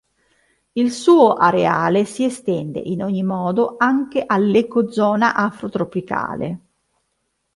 Il 0.71 0.89
suo 0.91 1.33
areale 1.35 2.05
si 2.05 2.23
estende, 2.23 2.79
in 2.79 3.03
ogni 3.03 3.21
modo, 3.21 3.75
anche 3.77 4.23
all'ecozona 4.25 5.35
afrotropicale 5.35 6.59